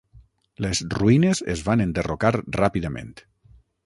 Les 0.65 0.79
ruïnes 0.93 1.41
es 1.55 1.61
van 1.67 1.83
enderrocar 1.85 2.31
ràpidament. 2.57 3.13